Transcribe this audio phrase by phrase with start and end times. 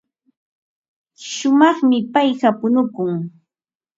[1.31, 3.13] Shumaqmi payqa punukun.